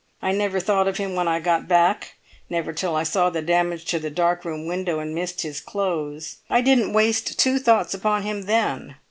I 0.19 0.31
never 0.31 0.59
thought 0.59 0.87
of 0.87 0.97
him 0.97 1.13
when 1.13 1.27
I 1.27 1.39
got 1.39 1.67
back, 1.67 2.15
never 2.49 2.73
till 2.73 2.95
I 2.95 3.03
saw 3.03 3.29
the 3.29 3.43
damage 3.43 3.85
to 3.85 3.99
the 3.99 4.09
darkroom 4.09 4.65
window 4.65 4.97
and 4.97 5.13
missed 5.13 5.41
his 5.43 5.61
clothes. 5.61 6.37
I 6.49 6.59
didn't 6.61 6.91
waste 6.93 7.37
two 7.37 7.59
thoughts 7.59 7.93
upon 7.93 8.23
him 8.23 8.41
then. 8.45 8.95